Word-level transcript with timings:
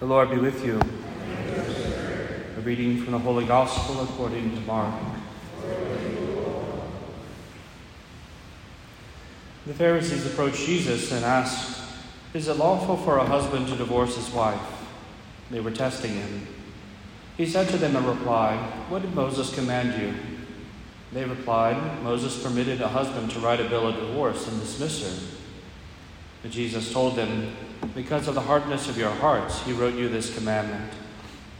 The 0.00 0.06
Lord 0.06 0.30
be 0.30 0.38
with 0.38 0.64
you. 0.64 0.80
A 2.56 2.60
reading 2.62 3.02
from 3.02 3.12
the 3.12 3.18
Holy 3.18 3.44
Gospel 3.44 4.02
according 4.02 4.50
to 4.54 4.60
Mark. 4.62 4.94
The 9.66 9.74
Pharisees 9.74 10.24
approached 10.24 10.64
Jesus 10.64 11.12
and 11.12 11.22
asked, 11.22 11.82
Is 12.32 12.48
it 12.48 12.56
lawful 12.56 12.96
for 12.96 13.18
a 13.18 13.26
husband 13.26 13.68
to 13.68 13.76
divorce 13.76 14.16
his 14.16 14.30
wife? 14.30 14.58
They 15.50 15.60
were 15.60 15.70
testing 15.70 16.14
him. 16.14 16.46
He 17.36 17.44
said 17.44 17.68
to 17.68 17.76
them 17.76 17.94
in 17.94 18.06
reply, 18.06 18.56
What 18.88 19.02
did 19.02 19.14
Moses 19.14 19.54
command 19.54 20.00
you? 20.00 20.14
They 21.12 21.26
replied, 21.26 22.02
Moses 22.02 22.42
permitted 22.42 22.80
a 22.80 22.88
husband 22.88 23.32
to 23.32 23.40
write 23.40 23.60
a 23.60 23.68
bill 23.68 23.88
of 23.88 23.96
divorce 23.96 24.48
and 24.48 24.58
dismiss 24.60 25.02
her. 25.02 25.39
But 26.42 26.50
Jesus 26.50 26.92
told 26.92 27.16
them, 27.16 27.54
Because 27.94 28.28
of 28.28 28.34
the 28.34 28.40
hardness 28.40 28.88
of 28.88 28.96
your 28.96 29.10
hearts, 29.10 29.62
he 29.62 29.72
wrote 29.72 29.94
you 29.94 30.08
this 30.08 30.34
commandment. 30.34 30.92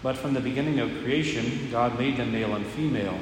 But 0.02 0.16
from 0.16 0.32
the 0.32 0.40
beginning 0.40 0.80
of 0.80 1.02
creation, 1.02 1.68
God 1.70 1.98
made 1.98 2.16
them 2.16 2.32
male 2.32 2.54
and 2.54 2.66
female. 2.66 3.18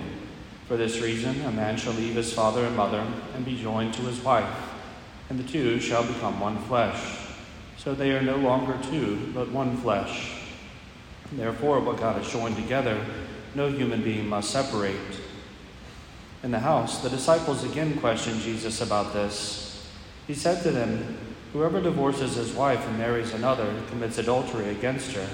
For 0.69 0.77
this 0.77 1.01
reason, 1.01 1.41
a 1.47 1.51
man 1.51 1.77
shall 1.77 1.95
leave 1.95 2.15
his 2.15 2.33
father 2.33 2.65
and 2.65 2.77
mother 2.77 3.05
and 3.35 3.45
be 3.45 3.61
joined 3.61 3.95
to 3.95 4.03
his 4.03 4.21
wife, 4.21 4.55
and 5.29 5.39
the 5.39 5.49
two 5.49 5.81
shall 5.81 6.07
become 6.07 6.39
one 6.39 6.59
flesh. 6.65 7.19
So 7.79 7.95
they 7.95 8.13
are 8.13 8.23
no 8.23 8.37
longer 8.37 8.79
two, 8.91 9.31
but 9.35 9.51
one 9.51 9.77
flesh. 9.79 10.33
Therefore, 11.33 11.81
what 11.81 11.99
God 11.99 12.23
has 12.23 12.31
joined 12.31 12.57
together, 12.57 13.05
no 13.55 13.69
human 13.69 14.03
being 14.03 14.29
must 14.29 14.51
separate. 14.51 14.97
In 16.43 16.51
the 16.51 16.61
house, 16.61 17.03
the 17.03 17.11
disciples 17.11 17.65
again 17.65 17.99
questioned 17.99 18.41
Jesus 18.43 18.81
about 18.81 19.13
this. 19.13 19.89
He 20.27 20.35
said 20.35 20.63
to 20.63 20.71
them, 20.71 21.17
Whoever 21.53 21.81
divorces 21.81 22.35
his 22.35 22.53
wife 22.53 22.87
and 22.87 22.99
marries 22.99 23.33
another 23.33 23.75
commits 23.89 24.19
adultery 24.19 24.69
against 24.69 25.13
her. 25.13 25.29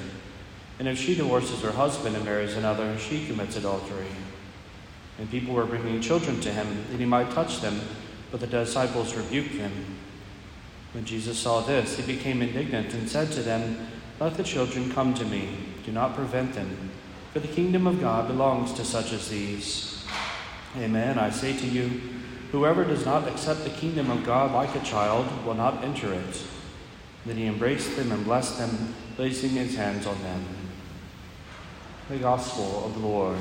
And 0.79 0.89
if 0.89 0.99
she 0.99 1.15
divorces 1.15 1.61
her 1.63 1.73
husband 1.73 2.15
and 2.17 2.25
marries 2.25 2.57
another, 2.57 2.97
she 2.99 3.27
commits 3.27 3.57
adultery. 3.57 4.07
And 5.19 5.31
people 5.31 5.55
were 5.55 5.67
bringing 5.67 6.01
children 6.01 6.41
to 6.41 6.53
him 6.53 6.85
that 6.91 6.99
he 6.99 7.07
might 7.07 7.31
touch 7.31 7.61
them, 7.61 7.81
but 8.31 8.41
the 8.41 8.47
disciples 8.47 9.15
rebuked 9.15 9.57
them. 9.59 9.73
When 10.93 11.05
Jesus 11.05 11.39
saw 11.39 11.61
this, 11.61 11.97
he 11.97 12.15
became 12.15 12.43
indignant 12.43 12.95
and 12.95 13.09
said 13.09 13.33
to 13.33 13.43
them, 13.43 13.89
Let 14.21 14.35
the 14.35 14.45
children 14.45 14.93
come 14.93 15.15
to 15.15 15.25
me, 15.25 15.57
do 15.85 15.91
not 15.91 16.15
prevent 16.15 16.55
them, 16.55 16.91
for 17.33 17.41
the 17.41 17.49
kingdom 17.49 17.87
of 17.89 18.01
God 18.01 18.29
belongs 18.29 18.73
to 18.75 18.85
such 18.85 19.13
as 19.13 19.29
these. 19.29 20.05
Amen, 20.77 21.19
I 21.19 21.31
say 21.31 21.57
to 21.57 21.67
you, 21.67 22.01
whoever 22.55 22.85
does 22.85 23.05
not 23.05 23.27
accept 23.27 23.65
the 23.65 23.71
kingdom 23.71 24.09
of 24.13 24.25
God 24.25 24.53
like 24.53 24.73
a 24.77 24.81
child 24.85 25.27
will 25.45 25.55
not 25.55 25.83
enter 25.83 26.13
it. 26.13 26.47
Then 27.27 27.37
he 27.37 27.47
embraced 27.47 27.97
them 27.97 28.13
and 28.13 28.25
blessed 28.25 28.59
them, 28.59 28.95
placing 29.17 29.51
his 29.51 29.75
hands 29.75 30.07
on 30.07 30.23
them. 30.23 30.45
The 32.09 32.19
Gospel 32.19 32.87
of 32.87 32.95
the 32.95 33.01
Lord. 33.01 33.39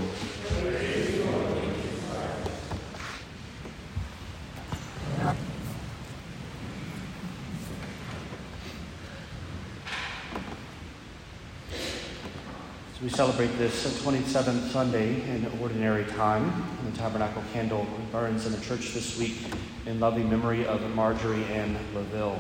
We 13.04 13.10
celebrate 13.10 13.52
this 13.58 14.02
27th 14.02 14.70
Sunday 14.70 15.16
in 15.30 15.46
Ordinary 15.60 16.06
Time. 16.06 16.66
The 16.90 16.98
Tabernacle 16.98 17.44
candle 17.52 17.86
burns 18.14 18.46
in 18.46 18.54
the 18.54 18.62
church 18.62 18.94
this 18.94 19.20
week 19.20 19.40
in 19.86 20.00
loving 20.00 20.30
memory 20.30 20.66
of 20.66 20.80
Marjorie 20.96 21.44
Ann 21.46 21.78
LaVille. 21.94 22.40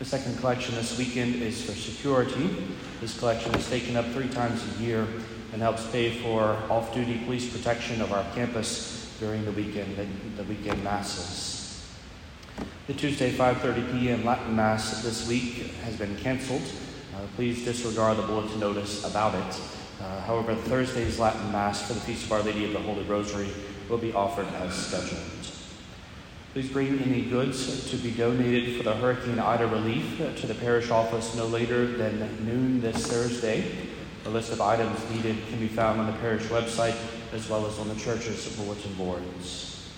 The 0.00 0.04
second 0.04 0.36
collection 0.38 0.74
this 0.74 0.98
weekend 0.98 1.36
is 1.36 1.62
for 1.62 1.70
security. 1.76 2.66
This 3.00 3.16
collection 3.16 3.54
is 3.54 3.68
taken 3.70 3.96
up 3.96 4.04
three 4.06 4.28
times 4.30 4.64
a 4.64 4.82
year 4.82 5.06
and 5.52 5.62
helps 5.62 5.86
pay 5.92 6.10
for 6.10 6.58
off-duty 6.68 7.22
police 7.24 7.48
protection 7.48 8.00
of 8.00 8.12
our 8.12 8.24
campus 8.34 9.16
during 9.20 9.44
the 9.44 9.52
weekend, 9.52 9.96
the 10.36 10.44
weekend 10.44 10.82
masses. 10.82 11.86
The 12.88 12.94
Tuesday 12.94 13.32
5:30 13.32 13.92
p.m. 13.92 14.24
Latin 14.24 14.56
Mass 14.56 15.04
this 15.04 15.28
week 15.28 15.72
has 15.84 15.94
been 15.96 16.16
canceled 16.16 16.62
uh, 17.14 17.26
please 17.36 17.64
disregard 17.64 18.16
the 18.16 18.22
bulletin 18.22 18.60
notice 18.60 19.04
about 19.04 19.34
it. 19.34 19.60
Uh, 20.00 20.20
however, 20.22 20.54
Thursday's 20.54 21.18
Latin 21.18 21.52
Mass 21.52 21.86
for 21.86 21.94
the 21.94 22.00
Feast 22.00 22.26
of 22.26 22.32
Our 22.32 22.42
Lady 22.42 22.64
of 22.64 22.72
the 22.72 22.80
Holy 22.80 23.04
Rosary 23.04 23.48
will 23.88 23.98
be 23.98 24.12
offered 24.12 24.46
as 24.54 24.74
scheduled. 24.74 25.20
Please 26.52 26.68
bring 26.68 27.00
any 27.00 27.22
goods 27.22 27.90
to 27.90 27.96
be 27.96 28.10
donated 28.10 28.76
for 28.76 28.82
the 28.82 28.94
Hurricane 28.94 29.38
Ida 29.38 29.66
relief 29.68 30.18
to 30.18 30.46
the 30.46 30.54
parish 30.54 30.90
office 30.90 31.34
no 31.34 31.46
later 31.46 31.86
than 31.86 32.18
noon 32.44 32.80
this 32.80 33.06
Thursday. 33.06 33.64
A 34.26 34.28
list 34.28 34.52
of 34.52 34.60
items 34.60 34.98
needed 35.10 35.36
can 35.48 35.58
be 35.58 35.68
found 35.68 35.98
on 36.00 36.06
the 36.06 36.12
parish 36.18 36.44
website 36.44 36.96
as 37.32 37.48
well 37.48 37.66
as 37.66 37.78
on 37.78 37.88
the 37.88 37.94
church's 37.94 38.54
bulletin 38.56 38.92
boards. 38.94 39.90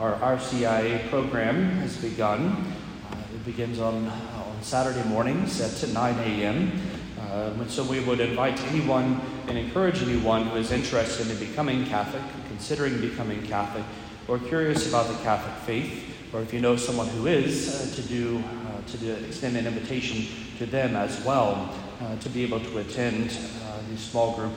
Our 0.00 0.14
RCIA 0.16 1.08
program 1.08 1.70
has 1.78 1.96
begun. 1.98 2.72
Uh, 3.34 3.36
it 3.36 3.44
begins 3.44 3.78
on 3.78 4.06
on 4.06 4.62
Saturday 4.62 5.06
mornings 5.08 5.60
at 5.60 5.92
9 5.92 6.18
a.m. 6.18 6.72
Um, 7.20 7.68
so 7.68 7.82
we 7.84 8.00
would 8.00 8.20
invite 8.20 8.60
anyone 8.66 9.20
and 9.48 9.58
encourage 9.58 10.02
anyone 10.02 10.46
who 10.46 10.56
is 10.56 10.72
interested 10.72 11.30
in 11.30 11.38
becoming 11.38 11.86
Catholic, 11.86 12.22
considering 12.48 13.00
becoming 13.00 13.42
Catholic, 13.42 13.84
or 14.28 14.38
curious 14.38 14.88
about 14.88 15.08
the 15.08 15.22
Catholic 15.22 15.54
faith, 15.64 16.04
or 16.32 16.42
if 16.42 16.52
you 16.52 16.60
know 16.60 16.76
someone 16.76 17.08
who 17.08 17.26
is, 17.26 17.68
uh, 17.74 17.94
to 17.94 18.02
do 18.08 18.38
uh, 18.38 18.90
to 18.90 18.98
do, 18.98 19.12
extend 19.12 19.56
an 19.56 19.66
invitation 19.66 20.26
to 20.58 20.66
them 20.66 20.96
as 20.96 21.22
well 21.24 21.74
uh, 22.00 22.16
to 22.18 22.28
be 22.28 22.42
able 22.42 22.60
to 22.60 22.78
attend 22.78 23.30
uh, 23.30 23.78
these 23.90 24.00
small 24.00 24.34
group 24.36 24.52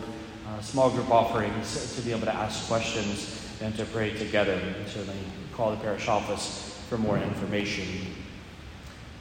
uh, 0.48 0.62
small 0.62 0.90
group 0.90 1.10
offerings, 1.10 1.96
to 1.96 2.02
be 2.02 2.12
able 2.12 2.26
to 2.26 2.36
ask 2.36 2.68
questions 2.68 3.44
and 3.62 3.76
to 3.76 3.86
pray 3.86 4.16
together. 4.18 4.54
And 4.54 4.88
certainly 4.88 5.20
call 5.54 5.72
the 5.72 5.78
parish 5.78 6.08
office 6.08 6.80
for 6.90 6.98
more 6.98 7.18
information. 7.18 8.17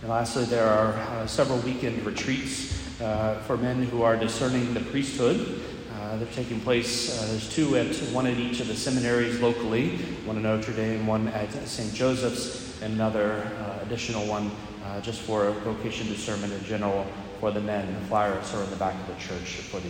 And 0.07 0.13
lastly, 0.13 0.45
there 0.45 0.69
are 0.69 0.93
uh, 0.93 1.27
several 1.27 1.59
weekend 1.59 2.07
retreats 2.07 2.73
uh, 3.01 3.43
for 3.45 3.57
men 3.57 3.83
who 3.83 4.03
are 4.03 4.17
discerning 4.17 4.73
the 4.73 4.79
priesthood. 4.79 5.61
Uh, 5.93 6.17
they're 6.19 6.29
taking 6.29 6.61
place, 6.61 7.21
uh, 7.21 7.27
there's 7.27 7.53
two 7.53 7.77
at 7.77 7.93
one 8.13 8.29
at 8.29 8.37
each 8.37 8.61
of 8.61 8.69
the 8.69 8.77
seminaries 8.77 9.41
locally, 9.41 9.97
one 10.25 10.37
at 10.37 10.45
Notre 10.45 10.73
Dame, 10.75 11.09
one 11.09 11.27
at 11.27 11.53
St. 11.67 11.93
Joseph's, 11.93 12.81
and 12.83 12.95
another 12.95 13.51
uh, 13.59 13.83
additional 13.83 14.25
one 14.29 14.53
uh, 14.85 15.01
just 15.01 15.23
for 15.23 15.51
vocation 15.65 16.07
discernment 16.07 16.53
in 16.53 16.63
general 16.63 17.05
for 17.41 17.51
the 17.51 17.61
men. 17.61 17.93
The 17.93 18.07
flyers 18.07 18.55
are 18.55 18.63
in 18.63 18.71
the 18.71 18.77
back 18.77 18.95
of 18.95 19.09
the 19.09 19.21
church 19.21 19.57
for 19.57 19.81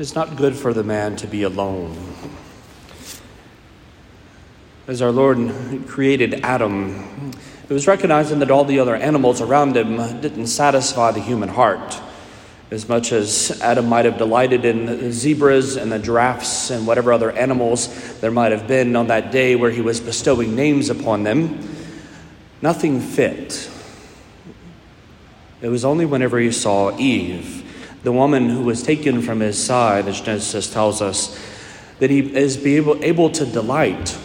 these. 0.00 0.08
It's 0.08 0.16
not 0.16 0.36
good 0.36 0.56
for 0.56 0.72
the 0.72 0.82
man 0.82 1.16
to 1.16 1.26
be 1.26 1.42
alone. 1.42 1.96
As 4.86 5.02
our 5.02 5.12
Lord 5.12 5.52
created 5.86 6.40
Adam, 6.42 7.32
it 7.68 7.72
was 7.72 7.86
recognizing 7.86 8.40
that 8.40 8.50
all 8.50 8.64
the 8.64 8.80
other 8.80 8.96
animals 8.96 9.40
around 9.40 9.76
him 9.76 9.96
didn't 10.20 10.48
satisfy 10.48 11.12
the 11.12 11.20
human 11.20 11.50
heart. 11.50 12.00
As 12.70 12.88
much 12.88 13.12
as 13.12 13.60
Adam 13.60 13.88
might 13.88 14.04
have 14.04 14.16
delighted 14.16 14.64
in 14.64 14.86
the 14.86 15.12
zebras 15.12 15.76
and 15.76 15.92
the 15.92 15.98
giraffes 15.98 16.70
and 16.70 16.86
whatever 16.86 17.12
other 17.12 17.30
animals 17.32 18.20
there 18.20 18.30
might 18.30 18.52
have 18.52 18.66
been 18.66 18.96
on 18.96 19.08
that 19.08 19.30
day 19.30 19.54
where 19.54 19.70
he 19.70 19.80
was 19.80 20.00
bestowing 20.00 20.54
names 20.54 20.88
upon 20.88 21.24
them, 21.24 21.68
nothing 22.62 23.00
fit. 23.00 23.70
It 25.60 25.68
was 25.68 25.84
only 25.84 26.06
whenever 26.06 26.38
he 26.38 26.52
saw 26.52 26.96
Eve 26.96 27.59
the 28.02 28.12
woman 28.12 28.48
who 28.48 28.62
was 28.62 28.82
taken 28.82 29.20
from 29.20 29.40
his 29.40 29.62
side, 29.62 30.08
as 30.08 30.20
Genesis 30.20 30.72
tells 30.72 31.02
us, 31.02 31.38
that 31.98 32.10
he 32.10 32.34
is 32.34 32.56
be 32.56 32.76
able, 32.76 33.02
able 33.04 33.30
to 33.30 33.44
delight 33.44 34.18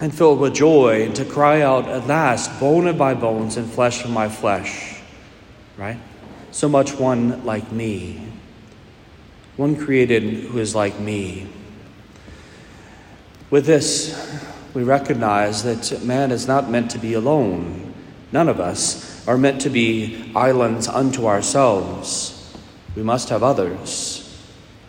and 0.00 0.14
filled 0.14 0.38
with 0.38 0.54
joy 0.54 1.02
and 1.02 1.14
to 1.16 1.24
cry 1.24 1.60
out 1.60 1.86
at 1.88 2.06
last, 2.06 2.58
bone 2.60 2.86
of 2.86 2.96
my 2.96 3.14
bones 3.14 3.56
and 3.56 3.70
flesh 3.70 4.04
of 4.04 4.10
my 4.10 4.28
flesh. 4.28 5.00
Right? 5.76 5.98
So 6.50 6.68
much 6.68 6.94
one 6.94 7.44
like 7.44 7.70
me. 7.72 8.22
One 9.56 9.76
created 9.76 10.22
who 10.22 10.58
is 10.58 10.74
like 10.74 10.98
me. 10.98 11.48
With 13.50 13.66
this, 13.66 14.44
we 14.72 14.82
recognize 14.82 15.62
that 15.64 16.04
man 16.04 16.30
is 16.30 16.46
not 16.46 16.70
meant 16.70 16.90
to 16.92 16.98
be 16.98 17.14
alone. 17.14 17.92
None 18.30 18.48
of 18.48 18.60
us 18.60 19.26
are 19.26 19.38
meant 19.38 19.60
to 19.62 19.70
be 19.70 20.32
islands 20.34 20.86
unto 20.86 21.26
ourselves. 21.26 22.37
We 22.96 23.02
must 23.02 23.28
have 23.28 23.42
others. 23.42 24.24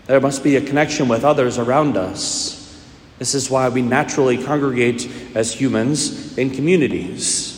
There 0.08 0.20
must 0.20 0.44
be 0.44 0.56
a 0.56 0.62
connection 0.62 1.08
with 1.08 1.24
others 1.24 1.58
around 1.58 1.96
us. 1.96 2.56
This 3.20 3.36
is 3.36 3.50
why 3.50 3.70
we 3.70 3.82
naturally 3.82 4.44
congregate 4.44 5.10
as 5.36 5.54
humans 5.54 6.38
in 6.38 6.50
communities. 6.50 7.56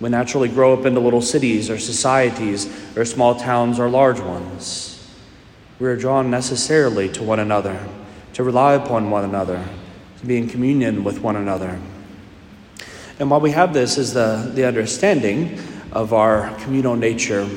We 0.00 0.08
naturally 0.08 0.48
grow 0.48 0.72
up 0.72 0.86
into 0.86 1.00
little 1.00 1.20
cities 1.20 1.68
or 1.68 1.78
societies 1.78 2.96
or 2.96 3.04
small 3.04 3.34
towns 3.34 3.78
or 3.78 3.90
large 3.90 4.20
ones. 4.20 4.96
We 5.78 5.88
are 5.88 5.96
drawn 5.96 6.30
necessarily 6.30 7.08
to 7.10 7.22
one 7.22 7.40
another, 7.40 7.86
to 8.34 8.44
rely 8.44 8.74
upon 8.74 9.10
one 9.10 9.24
another, 9.24 9.62
to 10.20 10.26
be 10.26 10.38
in 10.38 10.48
communion 10.48 11.04
with 11.04 11.20
one 11.20 11.36
another. 11.36 11.78
And 13.18 13.30
while 13.30 13.40
we 13.40 13.50
have 13.50 13.74
this 13.74 13.98
as 13.98 14.14
the, 14.14 14.50
the 14.54 14.66
understanding 14.66 15.58
of 15.92 16.14
our 16.14 16.54
communal 16.60 16.96
nature, 16.96 17.48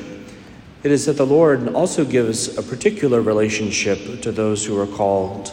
it 0.84 0.92
is 0.92 1.06
that 1.06 1.16
the 1.16 1.24
Lord 1.24 1.70
also 1.70 2.04
gives 2.04 2.58
a 2.58 2.62
particular 2.62 3.22
relationship 3.22 4.20
to 4.20 4.30
those 4.30 4.66
who 4.66 4.78
are 4.78 4.86
called. 4.86 5.50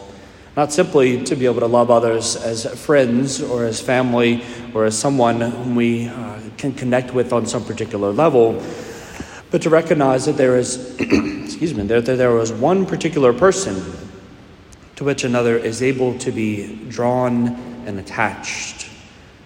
Not 0.57 0.73
simply 0.73 1.23
to 1.23 1.37
be 1.37 1.45
able 1.45 1.61
to 1.61 1.67
love 1.67 1.89
others 1.89 2.35
as 2.35 2.65
friends 2.77 3.41
or 3.41 3.63
as 3.63 3.79
family 3.79 4.43
or 4.73 4.83
as 4.83 4.99
someone 4.99 5.39
whom 5.39 5.75
we 5.75 6.09
uh, 6.09 6.41
can 6.57 6.73
connect 6.73 7.13
with 7.13 7.31
on 7.31 7.45
some 7.45 7.63
particular 7.63 8.11
level, 8.11 8.61
but 9.51 9.61
to 9.61 9.69
recognize 9.69 10.25
that 10.25 10.35
there 10.35 10.57
is, 10.57 10.95
excuse 10.99 11.73
me, 11.73 11.83
that 11.83 12.05
there 12.05 12.31
was 12.31 12.51
one 12.51 12.85
particular 12.85 13.31
person 13.31 13.81
to 14.97 15.05
which 15.05 15.23
another 15.23 15.57
is 15.57 15.81
able 15.81 16.17
to 16.19 16.33
be 16.33 16.75
drawn 16.89 17.55
and 17.85 17.97
attached, 17.97 18.89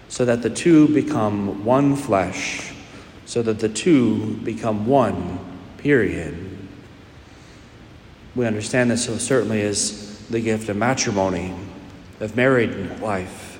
so 0.08 0.24
that 0.24 0.42
the 0.42 0.50
two 0.50 0.88
become 0.88 1.64
one 1.64 1.94
flesh, 1.94 2.72
so 3.24 3.40
that 3.40 3.60
the 3.60 3.68
two 3.68 4.34
become 4.38 4.84
one, 4.86 5.55
period. 5.78 6.36
We 8.34 8.46
understand 8.46 8.90
this 8.90 9.04
so 9.06 9.16
certainly 9.18 9.62
as 9.62 10.18
the 10.28 10.40
gift 10.40 10.68
of 10.68 10.76
matrimony, 10.76 11.54
of 12.20 12.36
married 12.36 13.00
life. 13.00 13.58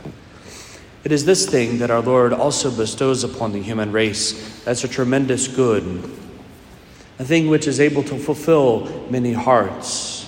It 1.05 1.13
is 1.13 1.25
this 1.25 1.49
thing 1.49 1.79
that 1.79 1.91
our 1.91 2.03
Lord 2.03 2.33
also 2.33 2.71
bestows 2.71 3.23
upon 3.23 3.53
the 3.53 3.63
human 3.63 3.93
race 3.93 4.67
as 4.67 4.83
a 4.83 4.89
tremendous 4.89 5.47
good, 5.47 6.03
a 7.19 7.25
thing 7.25 7.49
which 7.49 7.67
is 7.67 7.79
able 7.81 8.03
to 8.03 8.19
fulfill 8.19 9.07
many 9.09 9.33
hearts, 9.33 10.27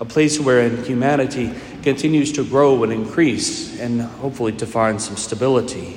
a 0.00 0.04
place 0.04 0.40
wherein 0.40 0.82
humanity 0.84 1.54
continues 1.82 2.32
to 2.32 2.44
grow 2.44 2.82
and 2.82 2.92
increase 2.92 3.80
and 3.80 4.02
hopefully 4.02 4.52
to 4.52 4.66
find 4.66 5.00
some 5.00 5.16
stability. 5.16 5.96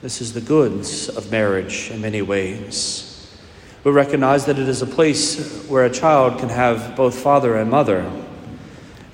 This 0.00 0.20
is 0.20 0.32
the 0.32 0.40
goods 0.40 1.08
of 1.08 1.30
marriage 1.30 1.90
in 1.90 2.00
many 2.00 2.22
ways. 2.22 3.09
We 3.82 3.92
recognize 3.92 4.44
that 4.44 4.58
it 4.58 4.68
is 4.68 4.82
a 4.82 4.86
place 4.86 5.64
where 5.66 5.86
a 5.86 5.90
child 5.90 6.38
can 6.38 6.50
have 6.50 6.94
both 6.96 7.18
father 7.18 7.56
and 7.56 7.70
mother. 7.70 8.12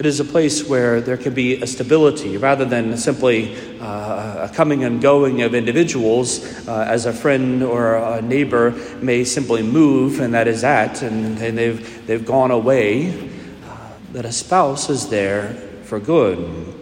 It 0.00 0.06
is 0.06 0.18
a 0.18 0.24
place 0.24 0.68
where 0.68 1.00
there 1.00 1.16
can 1.16 1.34
be 1.34 1.62
a 1.62 1.68
stability 1.68 2.36
rather 2.36 2.64
than 2.64 2.96
simply 2.96 3.56
uh, 3.78 4.48
a 4.48 4.52
coming 4.52 4.82
and 4.82 5.00
going 5.00 5.42
of 5.42 5.54
individuals 5.54 6.44
uh, 6.66 6.84
as 6.88 7.06
a 7.06 7.12
friend 7.12 7.62
or 7.62 7.94
a 7.94 8.20
neighbor 8.20 8.72
may 9.00 9.22
simply 9.22 9.62
move 9.62 10.18
and 10.18 10.34
that 10.34 10.48
is 10.48 10.62
that, 10.62 11.00
and, 11.00 11.38
and 11.38 11.56
they've, 11.56 12.06
they've 12.08 12.26
gone 12.26 12.50
away. 12.50 13.30
Uh, 13.68 13.90
that 14.14 14.24
a 14.24 14.32
spouse 14.32 14.90
is 14.90 15.08
there 15.10 15.54
for 15.84 16.00
good, 16.00 16.74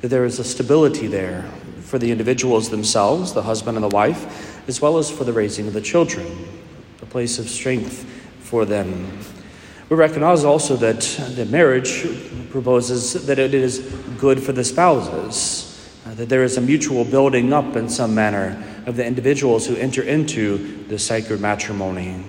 that 0.00 0.08
there 0.08 0.24
is 0.24 0.40
a 0.40 0.44
stability 0.44 1.06
there 1.06 1.42
for 1.82 2.00
the 2.00 2.10
individuals 2.10 2.70
themselves, 2.70 3.32
the 3.32 3.42
husband 3.42 3.76
and 3.76 3.84
the 3.84 3.94
wife, 3.94 4.68
as 4.68 4.80
well 4.80 4.98
as 4.98 5.08
for 5.08 5.22
the 5.22 5.32
raising 5.32 5.68
of 5.68 5.72
the 5.72 5.80
children 5.80 6.26
place 7.14 7.38
of 7.38 7.48
strength 7.48 8.04
for 8.40 8.64
them. 8.64 9.08
We 9.88 9.94
recognize 9.94 10.42
also 10.42 10.74
that, 10.78 11.02
that 11.36 11.48
marriage 11.48 12.04
proposes 12.50 13.26
that 13.26 13.38
it 13.38 13.54
is 13.54 13.78
good 14.18 14.42
for 14.42 14.50
the 14.50 14.64
spouses, 14.64 15.96
uh, 16.04 16.14
that 16.14 16.28
there 16.28 16.42
is 16.42 16.56
a 16.56 16.60
mutual 16.60 17.04
building 17.04 17.52
up 17.52 17.76
in 17.76 17.88
some 17.88 18.16
manner 18.16 18.60
of 18.86 18.96
the 18.96 19.06
individuals 19.06 19.64
who 19.64 19.76
enter 19.76 20.02
into 20.02 20.82
the 20.88 20.98
sacred 20.98 21.40
matrimony. 21.40 22.24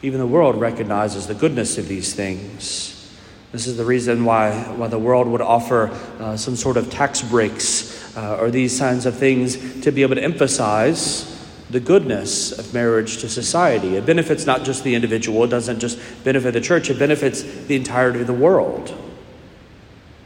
Even 0.00 0.18
the 0.18 0.26
world 0.26 0.58
recognizes 0.58 1.26
the 1.26 1.34
goodness 1.34 1.76
of 1.76 1.88
these 1.88 2.14
things. 2.14 3.14
This 3.52 3.66
is 3.66 3.76
the 3.76 3.84
reason 3.84 4.24
why, 4.24 4.50
why 4.78 4.88
the 4.88 4.98
world 4.98 5.26
would 5.26 5.42
offer 5.42 5.90
uh, 6.20 6.38
some 6.38 6.56
sort 6.56 6.78
of 6.78 6.90
tax 6.90 7.20
breaks 7.20 8.16
uh, 8.16 8.38
or 8.40 8.50
these 8.50 8.78
kinds 8.78 9.04
of 9.04 9.14
things 9.14 9.82
to 9.82 9.92
be 9.92 10.00
able 10.00 10.14
to 10.14 10.24
emphasize 10.24 11.36
the 11.70 11.80
goodness 11.80 12.52
of 12.52 12.74
marriage 12.74 13.18
to 13.18 13.28
society. 13.28 13.96
It 13.96 14.04
benefits 14.04 14.46
not 14.46 14.64
just 14.64 14.82
the 14.84 14.94
individual, 14.94 15.44
it 15.44 15.48
doesn't 15.48 15.78
just 15.78 15.98
benefit 16.24 16.52
the 16.52 16.60
church, 16.60 16.90
it 16.90 16.98
benefits 16.98 17.42
the 17.42 17.76
entirety 17.76 18.20
of 18.20 18.26
the 18.26 18.34
world. 18.34 18.94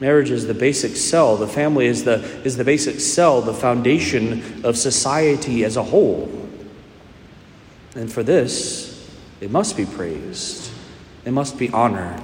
Marriage 0.01 0.31
is 0.31 0.47
the 0.47 0.55
basic 0.55 0.97
cell, 0.97 1.37
the 1.37 1.47
family 1.47 1.87
is 1.87 2.05
the, 2.05 2.23
is 2.45 2.57
the 2.57 2.65
basic 2.65 2.99
cell, 3.01 3.41
the 3.41 3.55
foundation 3.55 4.65
of 4.65 4.77
society 4.77 5.65
as 5.65 5.77
a 5.77 5.83
whole. 5.83 6.31
And 7.95 8.13
for 8.13 8.23
this, 8.23 9.09
it 9.41 9.51
must 9.51 9.77
be 9.77 9.87
praised, 9.87 10.71
it 11.25 11.31
must 11.31 11.59
be 11.59 11.71
honored. 11.71 12.21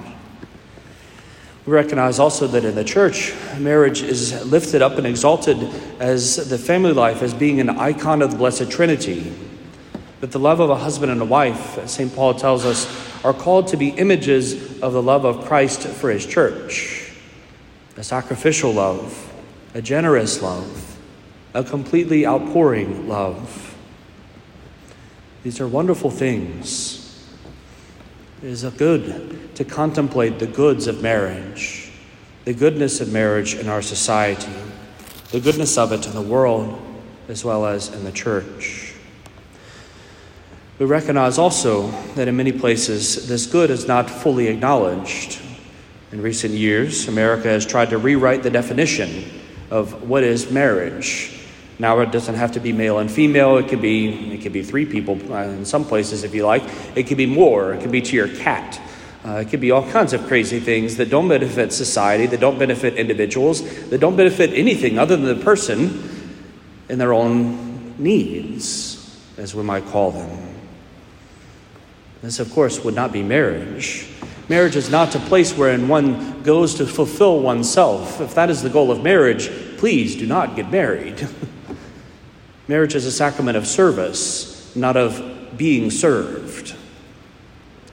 We 1.66 1.72
recognize 1.72 2.18
also 2.18 2.46
that 2.46 2.64
in 2.64 2.74
the 2.74 2.84
church, 2.84 3.34
marriage 3.58 4.02
is 4.02 4.44
lifted 4.46 4.80
up 4.80 4.92
and 4.92 5.06
exalted 5.06 5.58
as 6.00 6.48
the 6.48 6.56
family 6.56 6.92
life 6.92 7.22
as 7.22 7.34
being 7.34 7.60
an 7.60 7.68
icon 7.68 8.22
of 8.22 8.30
the 8.30 8.36
Blessed 8.38 8.70
Trinity. 8.70 9.34
That 10.20 10.32
the 10.32 10.38
love 10.38 10.60
of 10.60 10.70
a 10.70 10.76
husband 10.76 11.12
and 11.12 11.20
a 11.20 11.26
wife, 11.26 11.78
as 11.78 11.92
St. 11.92 12.14
Paul 12.14 12.34
tells 12.34 12.64
us, 12.64 12.86
are 13.24 13.34
called 13.34 13.68
to 13.68 13.76
be 13.76 13.88
images 13.88 14.80
of 14.80 14.94
the 14.94 15.02
love 15.02 15.24
of 15.24 15.44
Christ 15.44 15.86
for 15.86 16.10
his 16.10 16.24
church. 16.24 17.12
A 17.96 18.02
sacrificial 18.02 18.72
love, 18.72 19.32
a 19.74 19.82
generous 19.82 20.40
love, 20.40 20.98
a 21.52 21.62
completely 21.62 22.26
outpouring 22.26 23.08
love. 23.08 23.76
These 25.42 25.60
are 25.60 25.68
wonderful 25.68 26.10
things. 26.10 26.99
It 28.42 28.48
is 28.48 28.64
a 28.64 28.70
good 28.70 29.54
to 29.56 29.64
contemplate 29.64 30.38
the 30.38 30.46
goods 30.46 30.86
of 30.86 31.02
marriage, 31.02 31.92
the 32.46 32.54
goodness 32.54 33.02
of 33.02 33.12
marriage 33.12 33.54
in 33.54 33.68
our 33.68 33.82
society, 33.82 34.50
the 35.30 35.40
goodness 35.40 35.76
of 35.76 35.92
it 35.92 36.06
in 36.06 36.14
the 36.14 36.22
world 36.22 36.80
as 37.28 37.44
well 37.44 37.66
as 37.66 37.92
in 37.92 38.02
the 38.02 38.12
church. 38.12 38.94
We 40.78 40.86
recognize 40.86 41.36
also 41.36 41.90
that 42.14 42.28
in 42.28 42.36
many 42.36 42.50
places 42.50 43.28
this 43.28 43.44
good 43.44 43.68
is 43.68 43.86
not 43.86 44.08
fully 44.08 44.46
acknowledged. 44.46 45.38
In 46.10 46.22
recent 46.22 46.54
years, 46.54 47.08
America 47.08 47.48
has 47.48 47.66
tried 47.66 47.90
to 47.90 47.98
rewrite 47.98 48.42
the 48.42 48.48
definition 48.48 49.30
of 49.70 50.08
what 50.08 50.24
is 50.24 50.50
marriage. 50.50 51.39
Now 51.80 52.00
it 52.00 52.12
doesn't 52.12 52.34
have 52.34 52.52
to 52.52 52.60
be 52.60 52.74
male 52.74 52.98
and 52.98 53.10
female. 53.10 53.56
It 53.56 53.68
could 53.68 53.80
be 53.80 54.34
it 54.34 54.42
could 54.42 54.52
be 54.52 54.62
three 54.62 54.84
people 54.84 55.18
uh, 55.32 55.44
in 55.44 55.64
some 55.64 55.86
places 55.86 56.24
if 56.24 56.34
you 56.34 56.44
like. 56.44 56.62
It 56.94 57.06
could 57.06 57.16
be 57.16 57.24
more. 57.24 57.72
It 57.72 57.80
could 57.80 57.90
be 57.90 58.02
to 58.02 58.14
your 58.14 58.28
cat. 58.28 58.78
Uh, 59.24 59.36
it 59.36 59.48
could 59.48 59.60
be 59.60 59.70
all 59.70 59.88
kinds 59.90 60.12
of 60.12 60.26
crazy 60.26 60.60
things 60.60 60.98
that 60.98 61.08
don't 61.08 61.26
benefit 61.26 61.72
society, 61.72 62.26
that 62.26 62.38
don't 62.38 62.58
benefit 62.58 62.96
individuals, 62.96 63.62
that 63.88 63.98
don't 63.98 64.14
benefit 64.14 64.50
anything 64.52 64.98
other 64.98 65.16
than 65.16 65.38
the 65.38 65.42
person 65.42 66.36
in 66.90 66.98
their 66.98 67.14
own 67.14 67.94
needs, 67.96 69.18
as 69.38 69.54
we 69.54 69.62
might 69.62 69.86
call 69.86 70.10
them. 70.10 70.54
This, 72.20 72.40
of 72.40 72.52
course, 72.52 72.84
would 72.84 72.94
not 72.94 73.10
be 73.10 73.22
marriage. 73.22 74.06
Marriage 74.50 74.76
is 74.76 74.90
not 74.90 75.14
a 75.14 75.18
place 75.18 75.56
wherein 75.56 75.88
one 75.88 76.42
goes 76.42 76.74
to 76.74 76.86
fulfill 76.86 77.40
oneself. 77.40 78.20
If 78.20 78.34
that 78.34 78.50
is 78.50 78.60
the 78.60 78.68
goal 78.68 78.90
of 78.90 79.02
marriage, 79.02 79.50
please 79.78 80.14
do 80.14 80.26
not 80.26 80.56
get 80.56 80.70
married. 80.70 81.26
marriage 82.70 82.94
is 82.94 83.04
a 83.04 83.12
sacrament 83.12 83.58
of 83.58 83.66
service, 83.66 84.74
not 84.74 84.96
of 84.96 85.58
being 85.58 85.90
served 85.90 86.74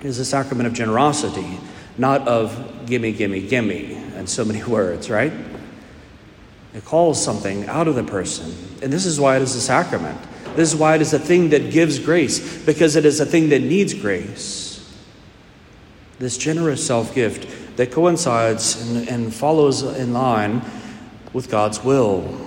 is 0.01 0.19
a 0.19 0.25
sacrament 0.25 0.67
of 0.67 0.73
generosity, 0.73 1.59
not 1.97 2.27
of 2.27 2.85
gimme, 2.85 3.11
gimme, 3.11 3.41
gimme, 3.47 3.93
and 4.15 4.29
so 4.29 4.45
many 4.45 4.63
words, 4.75 5.09
right? 5.09 5.33
It 6.73 6.85
calls 6.85 7.23
something 7.23 7.65
out 7.67 7.87
of 7.87 7.95
the 7.95 8.03
person. 8.03 8.53
And 8.81 8.93
this 8.93 9.05
is 9.05 9.19
why 9.19 9.37
it 9.37 9.41
is 9.41 9.55
a 9.55 9.61
sacrament. 9.61 10.19
This 10.55 10.71
is 10.73 10.79
why 10.79 10.95
it 10.95 11.01
is 11.01 11.13
a 11.13 11.19
thing 11.19 11.49
that 11.49 11.71
gives 11.71 11.99
grace, 11.99 12.63
because 12.65 12.95
it 12.95 13.05
is 13.05 13.19
a 13.19 13.25
thing 13.25 13.49
that 13.49 13.61
needs 13.61 13.93
grace. 13.93 14.65
This 16.19 16.37
generous 16.37 16.85
self 16.85 17.13
gift 17.13 17.77
that 17.77 17.91
coincides 17.91 18.81
and, 18.81 19.07
and 19.07 19.33
follows 19.33 19.83
in 19.83 20.13
line 20.13 20.61
with 21.33 21.49
God's 21.49 21.83
will. 21.83 22.46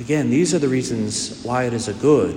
Again, 0.00 0.30
these 0.30 0.54
are 0.54 0.58
the 0.58 0.68
reasons 0.68 1.42
why 1.42 1.64
it 1.64 1.72
is 1.72 1.88
a 1.88 1.94
good. 1.94 2.34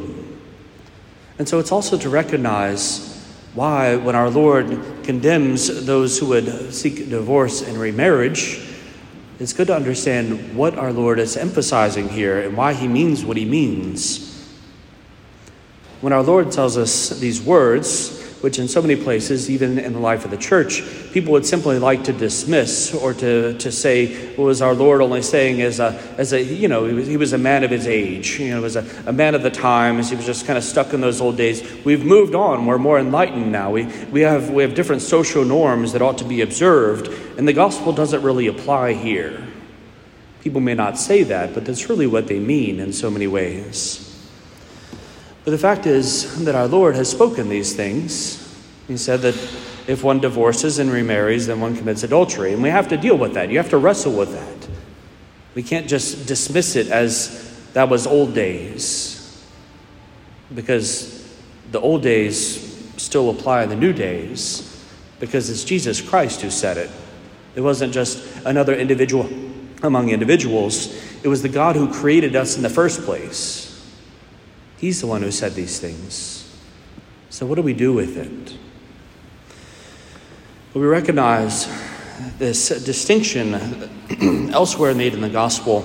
And 1.38 1.48
so 1.48 1.60
it's 1.60 1.72
also 1.72 1.98
to 1.98 2.10
recognize 2.10 3.16
why, 3.54 3.96
when 3.96 4.16
our 4.16 4.30
Lord 4.30 4.80
condemns 5.04 5.86
those 5.86 6.20
who 6.20 6.28
would 6.28 6.74
seek 6.74 7.10
divorce 7.10 7.62
and 7.62 7.78
remarriage, 7.78 8.66
it's 9.40 9.54
good 9.54 9.68
to 9.68 9.76
understand 9.76 10.56
what 10.56 10.78
our 10.78 10.92
Lord 10.92 11.18
is 11.18 11.38
emphasizing 11.38 12.10
here 12.10 12.42
and 12.42 12.58
why 12.58 12.74
he 12.74 12.88
means 12.88 13.24
what 13.24 13.38
he 13.38 13.46
means. 13.46 14.26
When 16.02 16.14
our 16.14 16.24
Lord 16.24 16.52
tells 16.52 16.78
us 16.78 17.20
these 17.20 17.42
words, 17.42 18.19
which 18.42 18.58
in 18.58 18.68
so 18.68 18.82
many 18.82 18.96
places, 18.96 19.50
even 19.50 19.78
in 19.78 19.94
the 19.94 20.00
life 20.00 20.24
of 20.24 20.32
the 20.32 20.38
church, 20.38 20.82
people 21.12 21.34
would 21.34 21.46
simply 21.46 21.78
like 21.78 22.06
to 22.06 22.14
dismiss 22.14 22.94
or 22.94 23.14
to, 23.14 23.58
to 23.58 23.72
say, 23.72 24.36
was 24.36 24.62
our 24.62 24.74
Lord 24.74 25.02
only 25.02 25.22
saying 25.22 25.62
as 25.62 25.80
a, 25.80 26.02
as 26.18 26.32
a 26.32 26.42
you 26.42 26.68
know, 26.68 26.86
he 26.86 26.94
was, 26.94 27.08
he 27.08 27.18
was 27.18 27.34
a 27.34 27.38
man 27.38 27.64
of 27.64 27.72
his 27.72 27.86
age, 27.86 28.40
you 28.40 28.52
know, 28.52 28.62
was 28.62 28.78
a, 28.78 28.86
a 29.06 29.14
man 29.14 29.36
of 29.36 29.44
the 29.44 29.50
times, 29.50 30.10
he 30.10 30.16
was 30.16 30.26
just 30.26 30.46
kind 30.46 30.58
of 30.58 30.64
stuck 30.64 30.94
in 30.94 31.02
those 31.02 31.20
old 31.20 31.36
days. 31.36 31.62
We've 31.84 32.06
moved 32.06 32.34
on, 32.34 32.66
we're 32.66 32.78
more 32.78 32.98
enlightened 32.98 33.52
now. 33.52 33.72
We, 33.72 33.86
we, 34.12 34.22
have, 34.22 34.50
we 34.50 34.64
have 34.64 34.74
different 34.74 35.02
social 35.02 35.44
norms 35.44 35.92
that 35.94 36.02
ought 36.02 36.18
to 36.20 36.26
be 36.26 36.42
observed, 36.42 37.08
and 37.38 37.48
the 37.48 37.54
gospel 37.54 37.92
doesn't 37.92 38.22
really 38.22 38.48
apply 38.48 38.94
here. 38.94 39.46
People 40.42 40.62
may 40.62 40.74
not 40.74 40.98
say 40.98 41.24
that, 41.24 41.54
but 41.54 41.66
that's 41.66 41.90
really 41.90 42.08
what 42.08 42.28
they 42.28 42.40
mean 42.40 42.80
in 42.80 42.94
so 42.94 43.10
many 43.10 43.28
ways. 43.28 44.09
But 45.46 45.52
the 45.52 45.58
fact 45.58 45.86
is 45.86 46.44
that 46.46 46.56
our 46.56 46.68
Lord 46.68 46.96
has 46.96 47.10
spoken 47.10 47.50
these 47.50 47.76
things. 47.76 48.46
He 48.88 48.98
said 48.98 49.22
that 49.22 49.36
if 49.88 50.04
one 50.04 50.20
divorces 50.20 50.80
and 50.80 50.92
remarries, 50.92 51.48
then 51.48 51.60
one 51.62 51.76
commits 51.76 52.04
adultery. 52.04 52.54
And 52.54 52.62
we 52.62 52.70
have 52.70 52.88
to 52.90 52.98
deal 52.98 53.18
with 53.18 53.34
that. 53.34 53.50
You 53.50 53.58
have 53.58 53.70
to 53.70 53.78
wrestle 53.78 54.14
with 54.14 54.32
that. 54.34 54.70
We 55.56 55.64
can't 55.64 55.88
just 55.88 56.28
dismiss 56.28 56.76
it 56.76 56.90
as 56.90 57.46
that 57.74 57.90
was 57.90 58.06
old 58.06 58.34
days, 58.34 59.46
because 60.54 61.28
the 61.72 61.80
old 61.80 62.02
days 62.02 62.92
still 62.98 63.30
apply 63.30 63.64
in 63.64 63.70
the 63.70 63.76
new 63.76 63.94
days, 63.94 64.86
because 65.20 65.50
it's 65.50 65.64
Jesus 65.64 66.02
Christ 66.02 66.42
who 66.42 66.50
said 66.50 66.78
it. 66.78 66.90
It 67.56 67.62
wasn't 67.62 67.94
just 67.94 68.46
another 68.46 68.76
individual 68.76 69.30
among 69.82 70.10
individuals, 70.10 70.94
it 71.24 71.28
was 71.28 71.42
the 71.42 71.50
God 71.50 71.76
who 71.76 71.92
created 71.94 72.36
us 72.36 72.58
in 72.58 72.64
the 72.64 72.70
first 72.70 73.04
place. 73.04 73.69
He's 74.80 75.02
the 75.02 75.08
one 75.08 75.22
who 75.22 75.32
said 75.32 75.56
these 75.56 75.80
things. 75.80 76.58
So, 77.30 77.46
what 77.46 77.56
do 77.56 77.62
we 77.62 77.74
do 77.74 77.94
with 77.94 78.18
it? 78.18 78.58
Well, 80.74 80.82
we 80.82 80.88
recognize 80.88 81.68
this 82.38 82.70
distinction 82.84 83.54
elsewhere 84.54 84.96
made 84.96 85.14
in 85.14 85.22
the 85.22 85.30
gospel, 85.30 85.82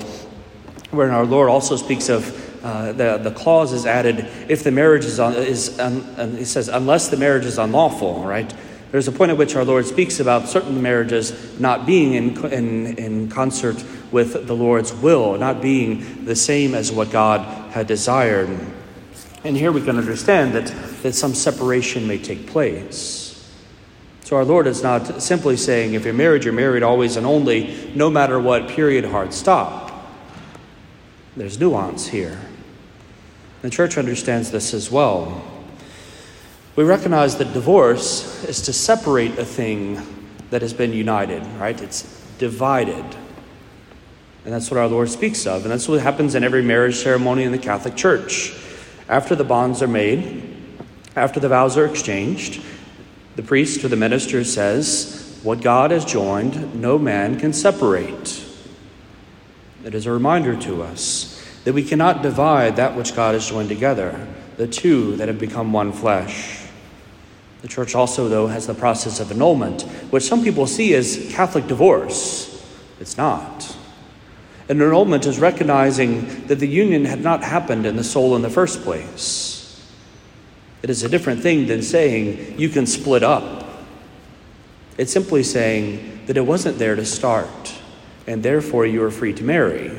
where 0.90 1.10
our 1.10 1.24
Lord 1.24 1.48
also 1.48 1.76
speaks 1.76 2.08
of 2.08 2.64
uh, 2.64 2.92
the, 2.92 3.18
the 3.18 3.30
clause 3.30 3.72
is 3.72 3.84
added 3.84 4.26
if 4.48 4.62
the 4.62 4.70
marriage 4.70 5.04
is, 5.04 5.18
on, 5.18 5.34
is 5.34 5.76
he 6.38 6.44
says, 6.44 6.68
unless 6.68 7.08
the 7.08 7.16
marriage 7.16 7.44
is 7.44 7.58
unlawful, 7.58 8.24
right? 8.24 8.54
There's 8.90 9.08
a 9.08 9.12
point 9.12 9.32
at 9.32 9.36
which 9.36 9.56
our 9.56 9.64
Lord 9.64 9.86
speaks 9.86 10.20
about 10.20 10.48
certain 10.48 10.80
marriages 10.80 11.58
not 11.58 11.84
being 11.84 12.14
in, 12.14 12.52
in, 12.52 12.86
in 12.96 13.28
concert 13.28 13.84
with 14.12 14.46
the 14.46 14.54
Lord's 14.54 14.94
will, 14.94 15.36
not 15.36 15.60
being 15.60 16.24
the 16.24 16.36
same 16.36 16.74
as 16.74 16.92
what 16.92 17.10
God 17.10 17.72
had 17.72 17.88
desired. 17.88 18.48
And 19.44 19.56
here 19.56 19.70
we 19.70 19.82
can 19.82 19.98
understand 19.98 20.54
that, 20.54 20.66
that 21.02 21.14
some 21.14 21.34
separation 21.34 22.08
may 22.08 22.16
take 22.16 22.46
place. 22.46 23.30
So 24.24 24.36
our 24.36 24.44
Lord 24.44 24.66
is 24.66 24.82
not 24.82 25.22
simply 25.22 25.58
saying, 25.58 25.92
if 25.92 26.06
you're 26.06 26.14
married, 26.14 26.44
you're 26.44 26.54
married 26.54 26.82
always 26.82 27.16
and 27.16 27.26
only, 27.26 27.92
no 27.94 28.08
matter 28.08 28.40
what, 28.40 28.68
period, 28.68 29.04
hard 29.04 29.34
stop. 29.34 29.92
There's 31.36 31.60
nuance 31.60 32.06
here. 32.06 32.40
The 33.60 33.68
church 33.68 33.98
understands 33.98 34.50
this 34.50 34.72
as 34.72 34.90
well. 34.90 35.44
We 36.74 36.84
recognize 36.84 37.36
that 37.36 37.52
divorce 37.52 38.44
is 38.44 38.62
to 38.62 38.72
separate 38.72 39.38
a 39.38 39.44
thing 39.44 40.00
that 40.48 40.62
has 40.62 40.72
been 40.72 40.94
united, 40.94 41.44
right? 41.58 41.80
It's 41.80 42.02
divided. 42.38 43.04
And 44.44 44.54
that's 44.54 44.70
what 44.70 44.78
our 44.78 44.88
Lord 44.88 45.10
speaks 45.10 45.46
of. 45.46 45.62
And 45.62 45.70
that's 45.70 45.86
what 45.86 46.00
happens 46.00 46.34
in 46.34 46.44
every 46.44 46.62
marriage 46.62 46.96
ceremony 46.96 47.44
in 47.44 47.52
the 47.52 47.58
Catholic 47.58 47.94
Church. 47.94 48.54
After 49.08 49.34
the 49.34 49.44
bonds 49.44 49.82
are 49.82 49.88
made, 49.88 50.56
after 51.16 51.38
the 51.38 51.48
vows 51.48 51.76
are 51.76 51.86
exchanged, 51.86 52.62
the 53.36 53.42
priest 53.42 53.84
or 53.84 53.88
the 53.88 53.96
minister 53.96 54.44
says, 54.44 55.38
What 55.42 55.60
God 55.60 55.90
has 55.90 56.04
joined, 56.04 56.80
no 56.80 56.98
man 56.98 57.38
can 57.38 57.52
separate. 57.52 58.44
It 59.84 59.94
is 59.94 60.06
a 60.06 60.12
reminder 60.12 60.56
to 60.62 60.82
us 60.82 61.30
that 61.64 61.74
we 61.74 61.82
cannot 61.82 62.22
divide 62.22 62.76
that 62.76 62.96
which 62.96 63.14
God 63.14 63.34
has 63.34 63.48
joined 63.48 63.68
together, 63.68 64.26
the 64.56 64.66
two 64.66 65.16
that 65.16 65.28
have 65.28 65.38
become 65.38 65.72
one 65.72 65.92
flesh. 65.92 66.66
The 67.60 67.68
church 67.68 67.94
also, 67.94 68.28
though, 68.28 68.46
has 68.46 68.66
the 68.66 68.74
process 68.74 69.20
of 69.20 69.30
annulment, 69.30 69.82
which 70.10 70.24
some 70.24 70.42
people 70.42 70.66
see 70.66 70.94
as 70.94 71.30
Catholic 71.30 71.66
divorce. 71.66 72.62
It's 73.00 73.16
not. 73.16 73.73
An 74.68 74.80
annulment 74.80 75.26
is 75.26 75.38
recognizing 75.38 76.46
that 76.46 76.58
the 76.58 76.68
union 76.68 77.04
had 77.04 77.20
not 77.20 77.42
happened 77.42 77.84
in 77.84 77.96
the 77.96 78.04
soul 78.04 78.34
in 78.34 78.42
the 78.42 78.50
first 78.50 78.82
place. 78.82 79.60
It 80.82 80.90
is 80.90 81.02
a 81.02 81.08
different 81.08 81.42
thing 81.42 81.66
than 81.66 81.82
saying 81.82 82.58
you 82.58 82.68
can 82.68 82.86
split 82.86 83.22
up. 83.22 83.64
It's 84.96 85.12
simply 85.12 85.42
saying 85.42 86.22
that 86.26 86.36
it 86.36 86.46
wasn't 86.46 86.78
there 86.78 86.96
to 86.96 87.04
start, 87.04 87.74
and 88.26 88.42
therefore 88.42 88.86
you 88.86 89.02
are 89.02 89.10
free 89.10 89.34
to 89.34 89.44
marry. 89.44 89.90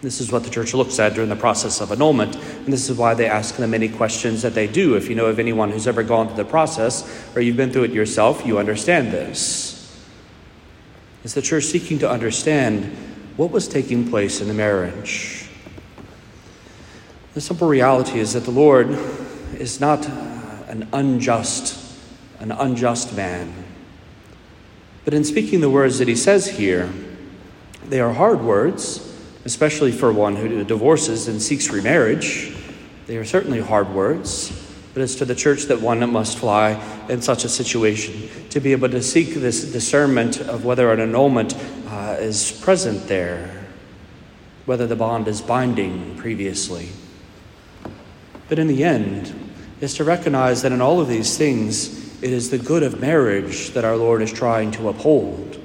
This 0.00 0.20
is 0.20 0.30
what 0.30 0.44
the 0.44 0.50
church 0.50 0.74
looks 0.74 0.98
at 0.98 1.14
during 1.14 1.28
the 1.28 1.36
process 1.36 1.80
of 1.80 1.90
annulment, 1.90 2.36
and 2.36 2.72
this 2.72 2.88
is 2.88 2.96
why 2.96 3.14
they 3.14 3.26
ask 3.26 3.56
the 3.56 3.66
many 3.66 3.88
questions 3.88 4.42
that 4.42 4.54
they 4.54 4.68
do. 4.68 4.94
If 4.94 5.08
you 5.08 5.16
know 5.16 5.26
of 5.26 5.38
anyone 5.38 5.70
who's 5.70 5.88
ever 5.88 6.02
gone 6.02 6.28
through 6.28 6.36
the 6.36 6.44
process, 6.44 7.04
or 7.34 7.42
you've 7.42 7.56
been 7.56 7.72
through 7.72 7.84
it 7.84 7.90
yourself, 7.90 8.46
you 8.46 8.58
understand 8.58 9.12
this. 9.12 9.74
Is 11.24 11.34
the 11.34 11.42
church 11.42 11.64
seeking 11.64 11.98
to 11.98 12.08
understand 12.08 12.96
what 13.38 13.52
was 13.52 13.68
taking 13.68 14.10
place 14.10 14.40
in 14.40 14.48
the 14.48 14.54
marriage. 14.54 15.48
The 17.34 17.40
simple 17.40 17.68
reality 17.68 18.18
is 18.18 18.32
that 18.32 18.42
the 18.42 18.50
Lord 18.50 18.90
is 19.56 19.78
not 19.78 20.04
uh, 20.04 20.10
an 20.66 20.88
unjust, 20.92 21.96
an 22.40 22.50
unjust 22.50 23.16
man. 23.16 23.54
But 25.04 25.14
in 25.14 25.22
speaking 25.22 25.60
the 25.60 25.70
words 25.70 26.00
that 26.00 26.08
he 26.08 26.16
says 26.16 26.48
here, 26.48 26.90
they 27.86 28.00
are 28.00 28.12
hard 28.12 28.40
words, 28.40 29.16
especially 29.44 29.92
for 29.92 30.12
one 30.12 30.34
who 30.34 30.64
divorces 30.64 31.28
and 31.28 31.40
seeks 31.40 31.70
remarriage. 31.70 32.56
They 33.06 33.18
are 33.18 33.24
certainly 33.24 33.60
hard 33.60 33.88
words, 33.90 34.50
but 34.94 35.02
it's 35.04 35.14
to 35.14 35.24
the 35.24 35.36
church 35.36 35.66
that 35.66 35.80
one 35.80 36.00
must 36.10 36.38
fly 36.38 36.72
in 37.08 37.22
such 37.22 37.44
a 37.44 37.48
situation 37.48 38.28
to 38.50 38.58
be 38.58 38.72
able 38.72 38.88
to 38.88 39.00
seek 39.00 39.34
this 39.34 39.70
discernment 39.70 40.40
of 40.40 40.64
whether 40.64 40.92
an 40.92 40.98
annulment 40.98 41.54
uh, 41.98 42.16
is 42.20 42.52
present 42.52 43.08
there, 43.08 43.66
whether 44.66 44.86
the 44.86 44.94
bond 44.94 45.26
is 45.26 45.40
binding 45.40 46.16
previously. 46.16 46.90
But 48.48 48.60
in 48.60 48.68
the 48.68 48.84
end, 48.84 49.34
is 49.80 49.94
to 49.94 50.04
recognize 50.04 50.62
that 50.62 50.70
in 50.70 50.80
all 50.80 51.00
of 51.00 51.08
these 51.08 51.36
things, 51.36 52.22
it 52.22 52.30
is 52.30 52.50
the 52.50 52.58
good 52.58 52.84
of 52.84 53.00
marriage 53.00 53.70
that 53.70 53.84
our 53.84 53.96
Lord 53.96 54.22
is 54.22 54.32
trying 54.32 54.70
to 54.72 54.88
uphold. 54.88 55.60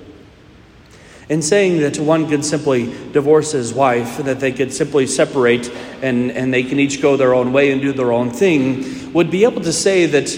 In 1.30 1.44
saying 1.44 1.82
that 1.82 2.00
one 2.00 2.28
could 2.28 2.44
simply 2.44 2.88
divorce 3.12 3.52
his 3.52 3.72
wife, 3.72 4.18
that 4.18 4.40
they 4.40 4.52
could 4.52 4.74
simply 4.74 5.06
separate 5.06 5.70
and, 6.02 6.32
and 6.32 6.52
they 6.52 6.64
can 6.64 6.80
each 6.80 7.00
go 7.00 7.16
their 7.16 7.36
own 7.36 7.54
way 7.54 7.72
and 7.72 7.80
do 7.80 7.94
their 7.94 8.12
own 8.12 8.32
thing, 8.32 9.14
would 9.14 9.30
be 9.30 9.44
able 9.44 9.62
to 9.62 9.74
say 9.74 10.08
that 10.08 10.36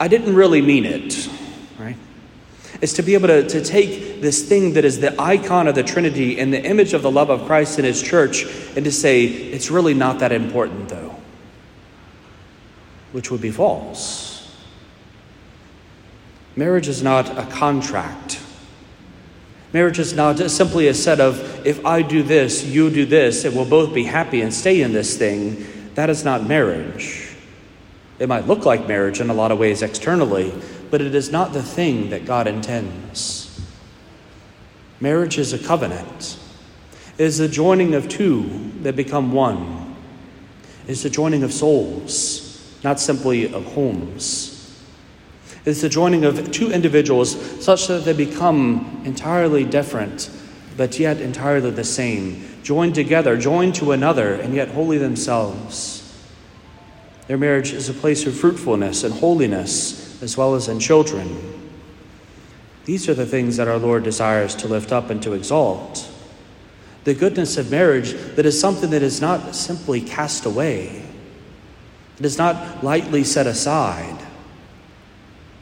I 0.00 0.08
didn't 0.08 0.34
really 0.34 0.62
mean 0.62 0.84
it 0.84 1.28
is 2.80 2.92
to 2.94 3.02
be 3.02 3.14
able 3.14 3.28
to, 3.28 3.48
to 3.48 3.64
take 3.64 4.20
this 4.20 4.48
thing 4.48 4.74
that 4.74 4.84
is 4.84 5.00
the 5.00 5.20
icon 5.20 5.66
of 5.66 5.74
the 5.74 5.82
Trinity 5.82 6.38
and 6.38 6.52
the 6.52 6.62
image 6.62 6.94
of 6.94 7.02
the 7.02 7.10
love 7.10 7.30
of 7.30 7.44
Christ 7.46 7.78
in 7.78 7.84
His 7.84 8.02
church 8.02 8.44
and 8.76 8.84
to 8.84 8.92
say, 8.92 9.24
it's 9.24 9.70
really 9.70 9.94
not 9.94 10.20
that 10.20 10.32
important, 10.32 10.88
though, 10.88 11.14
which 13.12 13.30
would 13.30 13.40
be 13.40 13.50
false. 13.50 14.56
Marriage 16.54 16.88
is 16.88 17.02
not 17.02 17.36
a 17.36 17.46
contract. 17.46 18.40
Marriage 19.72 19.98
is 19.98 20.14
not 20.14 20.38
simply 20.50 20.88
a 20.88 20.94
set 20.94 21.20
of, 21.20 21.66
if 21.66 21.84
I 21.84 22.02
do 22.02 22.22
this, 22.22 22.64
you 22.64 22.90
do 22.90 23.04
this, 23.04 23.44
and 23.44 23.54
we'll 23.54 23.68
both 23.68 23.94
be 23.94 24.04
happy 24.04 24.40
and 24.40 24.52
stay 24.52 24.80
in 24.80 24.92
this 24.92 25.16
thing. 25.16 25.66
That 25.94 26.10
is 26.10 26.24
not 26.24 26.46
marriage. 26.46 27.34
It 28.18 28.28
might 28.28 28.46
look 28.46 28.64
like 28.64 28.88
marriage 28.88 29.20
in 29.20 29.30
a 29.30 29.34
lot 29.34 29.52
of 29.52 29.58
ways 29.58 29.82
externally, 29.82 30.52
but 30.90 31.00
it 31.00 31.14
is 31.14 31.30
not 31.30 31.52
the 31.52 31.62
thing 31.62 32.10
that 32.10 32.24
God 32.24 32.46
intends. 32.46 33.44
Marriage 35.00 35.38
is 35.38 35.52
a 35.52 35.58
covenant. 35.58 36.38
It 37.18 37.24
is 37.24 37.38
the 37.38 37.48
joining 37.48 37.94
of 37.94 38.08
two 38.08 38.72
that 38.82 38.96
become 38.96 39.32
one. 39.32 39.96
It 40.86 40.92
is 40.92 41.02
the 41.02 41.10
joining 41.10 41.42
of 41.42 41.52
souls, 41.52 42.78
not 42.82 42.98
simply 42.98 43.52
of 43.52 43.64
homes. 43.74 44.54
It 45.64 45.70
is 45.70 45.82
the 45.82 45.88
joining 45.88 46.24
of 46.24 46.50
two 46.50 46.72
individuals 46.72 47.36
such 47.62 47.88
that 47.88 48.04
they 48.04 48.12
become 48.12 49.02
entirely 49.04 49.64
different, 49.64 50.30
but 50.76 50.98
yet 50.98 51.20
entirely 51.20 51.70
the 51.70 51.84
same, 51.84 52.48
joined 52.62 52.94
together, 52.94 53.36
joined 53.36 53.74
to 53.76 53.92
another, 53.92 54.34
and 54.34 54.54
yet 54.54 54.68
holy 54.68 54.98
themselves. 54.98 56.04
Their 57.26 57.36
marriage 57.36 57.72
is 57.72 57.88
a 57.88 57.94
place 57.94 58.26
of 58.26 58.34
fruitfulness 58.34 59.04
and 59.04 59.12
holiness 59.12 60.07
as 60.20 60.36
well 60.36 60.54
as 60.54 60.68
in 60.68 60.80
children. 60.80 61.38
These 62.84 63.08
are 63.08 63.14
the 63.14 63.26
things 63.26 63.56
that 63.58 63.68
our 63.68 63.78
Lord 63.78 64.02
desires 64.02 64.54
to 64.56 64.68
lift 64.68 64.92
up 64.92 65.10
and 65.10 65.22
to 65.22 65.34
exalt. 65.34 66.10
The 67.04 67.14
goodness 67.14 67.56
of 67.56 67.70
marriage 67.70 68.12
that 68.34 68.46
is 68.46 68.58
something 68.58 68.90
that 68.90 69.02
is 69.02 69.20
not 69.20 69.54
simply 69.54 70.00
cast 70.00 70.44
away, 70.44 71.04
it 72.18 72.24
is 72.24 72.38
not 72.38 72.82
lightly 72.82 73.24
set 73.24 73.46
aside, 73.46 74.18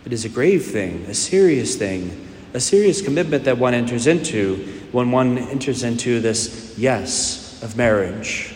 It 0.07 0.13
is 0.13 0.25
a 0.25 0.29
grave 0.29 0.65
thing, 0.65 1.05
a 1.09 1.15
serious 1.15 1.75
thing, 1.75 2.29
a 2.55 2.61
serious 2.61 3.03
commitment 3.03 3.43
that 3.45 3.59
one 3.59 3.75
enters 3.75 4.07
into 4.07 4.57
when 4.93 5.11
one 5.11 5.37
enters 5.37 5.83
into 5.83 6.21
this 6.21 6.75
yes 6.79 7.61
of 7.61 7.77
marriage. 7.77 8.55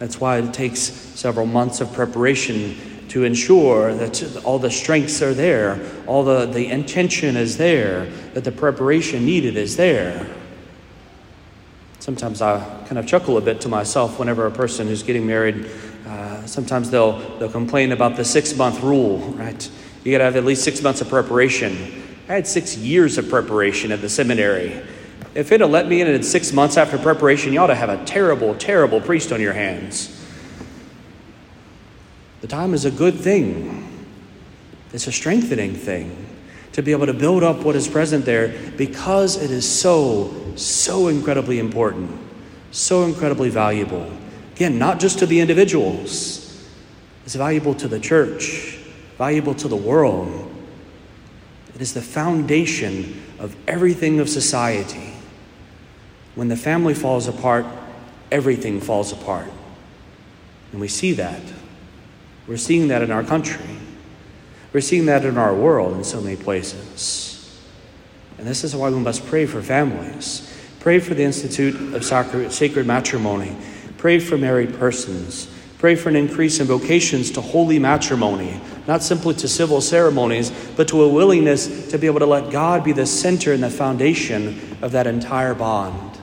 That's 0.00 0.20
why 0.20 0.38
it 0.38 0.52
takes 0.52 0.80
several 0.80 1.46
months 1.46 1.80
of 1.80 1.92
preparation 1.92 2.76
to 3.14 3.22
ensure 3.22 3.94
that 3.94 4.44
all 4.44 4.58
the 4.58 4.68
strengths 4.68 5.22
are 5.22 5.32
there, 5.32 5.78
all 6.08 6.24
the, 6.24 6.46
the 6.46 6.66
intention 6.66 7.36
is 7.36 7.56
there, 7.56 8.06
that 8.32 8.42
the 8.42 8.50
preparation 8.50 9.24
needed 9.24 9.56
is 9.56 9.76
there. 9.76 10.26
Sometimes 12.00 12.42
I 12.42 12.58
kind 12.86 12.98
of 12.98 13.06
chuckle 13.06 13.38
a 13.38 13.40
bit 13.40 13.60
to 13.60 13.68
myself 13.68 14.18
whenever 14.18 14.46
a 14.46 14.50
person 14.50 14.88
who's 14.88 15.04
getting 15.04 15.24
married, 15.24 15.70
uh, 16.08 16.44
sometimes 16.44 16.90
they'll, 16.90 17.20
they'll 17.38 17.48
complain 17.48 17.92
about 17.92 18.16
the 18.16 18.24
six 18.24 18.56
month 18.56 18.82
rule, 18.82 19.18
right? 19.18 19.70
You 20.02 20.10
got 20.10 20.18
to 20.18 20.24
have 20.24 20.34
at 20.34 20.44
least 20.44 20.64
six 20.64 20.82
months 20.82 21.00
of 21.00 21.08
preparation. 21.08 22.02
I 22.28 22.34
had 22.34 22.48
six 22.48 22.76
years 22.76 23.16
of 23.16 23.28
preparation 23.28 23.92
at 23.92 24.00
the 24.00 24.08
seminary. 24.08 24.82
If 25.36 25.52
it 25.52 25.60
had 25.60 25.70
let 25.70 25.86
me 25.86 26.00
in 26.00 26.08
in 26.08 26.24
six 26.24 26.52
months 26.52 26.76
after 26.76 26.98
preparation, 26.98 27.52
you 27.52 27.60
ought 27.60 27.68
to 27.68 27.76
have 27.76 27.90
a 27.90 28.04
terrible, 28.06 28.56
terrible 28.56 29.00
priest 29.00 29.30
on 29.30 29.40
your 29.40 29.52
hands. 29.52 30.23
The 32.44 32.48
time 32.48 32.74
is 32.74 32.84
a 32.84 32.90
good 32.90 33.14
thing, 33.14 33.88
it's 34.92 35.06
a 35.06 35.12
strengthening 35.12 35.72
thing 35.72 36.26
to 36.72 36.82
be 36.82 36.92
able 36.92 37.06
to 37.06 37.14
build 37.14 37.42
up 37.42 37.60
what 37.60 37.74
is 37.74 37.88
present 37.88 38.26
there 38.26 38.48
because 38.76 39.42
it 39.42 39.50
is 39.50 39.66
so, 39.66 40.54
so 40.54 41.08
incredibly 41.08 41.58
important, 41.58 42.10
so 42.70 43.04
incredibly 43.04 43.48
valuable. 43.48 44.12
Again, 44.56 44.78
not 44.78 45.00
just 45.00 45.20
to 45.20 45.26
the 45.26 45.40
individuals, 45.40 46.68
it's 47.24 47.34
valuable 47.34 47.74
to 47.76 47.88
the 47.88 47.98
church, 47.98 48.78
valuable 49.16 49.54
to 49.54 49.66
the 49.66 49.74
world. 49.74 50.54
It 51.74 51.80
is 51.80 51.94
the 51.94 52.02
foundation 52.02 53.22
of 53.38 53.56
everything 53.66 54.20
of 54.20 54.28
society. 54.28 55.14
When 56.34 56.48
the 56.48 56.58
family 56.58 56.92
falls 56.92 57.26
apart, 57.26 57.64
everything 58.30 58.82
falls 58.82 59.12
apart. 59.12 59.48
And 60.72 60.80
we 60.82 60.88
see 60.88 61.14
that. 61.14 61.40
We're 62.46 62.56
seeing 62.58 62.88
that 62.88 63.02
in 63.02 63.10
our 63.10 63.24
country. 63.24 63.64
We're 64.72 64.80
seeing 64.80 65.06
that 65.06 65.24
in 65.24 65.38
our 65.38 65.54
world 65.54 65.96
in 65.96 66.04
so 66.04 66.20
many 66.20 66.36
places. 66.36 67.30
And 68.38 68.46
this 68.46 68.64
is 68.64 68.74
why 68.76 68.90
we 68.90 68.98
must 68.98 69.24
pray 69.26 69.46
for 69.46 69.62
families. 69.62 70.50
Pray 70.80 70.98
for 70.98 71.14
the 71.14 71.22
Institute 71.22 71.94
of 71.94 72.04
Sacred 72.04 72.86
Matrimony. 72.86 73.56
Pray 73.96 74.18
for 74.18 74.36
married 74.36 74.74
persons. 74.74 75.48
Pray 75.78 75.94
for 75.94 76.08
an 76.08 76.16
increase 76.16 76.60
in 76.60 76.66
vocations 76.66 77.30
to 77.30 77.40
holy 77.40 77.78
matrimony, 77.78 78.60
not 78.86 79.02
simply 79.02 79.34
to 79.34 79.48
civil 79.48 79.80
ceremonies, 79.80 80.50
but 80.76 80.88
to 80.88 81.02
a 81.02 81.08
willingness 81.08 81.88
to 81.90 81.98
be 81.98 82.06
able 82.06 82.20
to 82.20 82.26
let 82.26 82.50
God 82.50 82.84
be 82.84 82.92
the 82.92 83.06
center 83.06 83.52
and 83.52 83.62
the 83.62 83.70
foundation 83.70 84.76
of 84.82 84.92
that 84.92 85.06
entire 85.06 85.54
bond. 85.54 86.18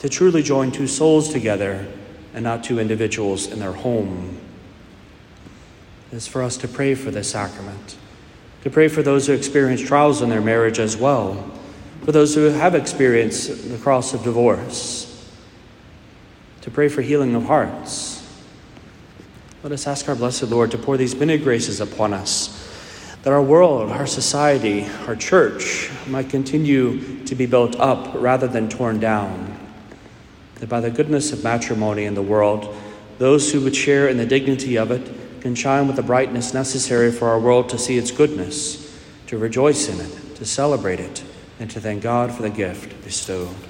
To 0.00 0.08
truly 0.08 0.42
join 0.42 0.70
two 0.70 0.86
souls 0.86 1.32
together 1.32 1.86
and 2.34 2.44
not 2.44 2.62
two 2.62 2.78
individuals 2.78 3.46
in 3.46 3.58
their 3.58 3.72
home 3.72 4.38
is 6.12 6.26
for 6.26 6.42
us 6.42 6.56
to 6.58 6.68
pray 6.68 6.94
for 6.94 7.10
this 7.10 7.30
sacrament, 7.30 7.96
to 8.62 8.70
pray 8.70 8.88
for 8.88 9.02
those 9.02 9.26
who 9.26 9.32
experience 9.32 9.80
trials 9.80 10.22
in 10.22 10.30
their 10.30 10.40
marriage 10.40 10.78
as 10.78 10.96
well, 10.96 11.50
for 12.04 12.12
those 12.12 12.34
who 12.34 12.44
have 12.44 12.74
experienced 12.74 13.68
the 13.68 13.78
cross 13.78 14.14
of 14.14 14.22
divorce, 14.22 15.04
to 16.62 16.70
pray 16.70 16.88
for 16.88 17.02
healing 17.02 17.34
of 17.34 17.44
hearts. 17.44 18.26
Let 19.62 19.72
us 19.72 19.86
ask 19.86 20.08
our 20.08 20.14
blessed 20.14 20.44
Lord 20.44 20.70
to 20.70 20.78
pour 20.78 20.96
these 20.96 21.14
many 21.14 21.36
graces 21.36 21.80
upon 21.80 22.14
us, 22.14 22.64
that 23.22 23.32
our 23.32 23.42
world, 23.42 23.90
our 23.90 24.06
society, 24.06 24.86
our 25.06 25.16
church 25.16 25.90
might 26.06 26.30
continue 26.30 27.24
to 27.24 27.34
be 27.34 27.46
built 27.46 27.78
up 27.78 28.14
rather 28.14 28.46
than 28.46 28.68
torn 28.68 29.00
down. 29.00 29.58
That 30.56 30.68
by 30.68 30.80
the 30.80 30.90
goodness 30.90 31.32
of 31.32 31.44
matrimony 31.44 32.04
in 32.04 32.14
the 32.14 32.22
world, 32.22 32.74
those 33.18 33.52
who 33.52 33.60
would 33.62 33.76
share 33.76 34.08
in 34.08 34.16
the 34.16 34.26
dignity 34.26 34.78
of 34.78 34.90
it 34.90 35.17
can 35.40 35.54
shine 35.54 35.86
with 35.86 35.96
the 35.96 36.02
brightness 36.02 36.54
necessary 36.54 37.10
for 37.10 37.28
our 37.28 37.38
world 37.38 37.68
to 37.70 37.78
see 37.78 37.98
its 37.98 38.10
goodness, 38.10 38.98
to 39.26 39.38
rejoice 39.38 39.88
in 39.88 40.00
it, 40.00 40.36
to 40.36 40.44
celebrate 40.44 41.00
it, 41.00 41.22
and 41.60 41.70
to 41.70 41.80
thank 41.80 42.02
God 42.02 42.32
for 42.32 42.42
the 42.42 42.50
gift 42.50 43.02
bestowed. 43.04 43.67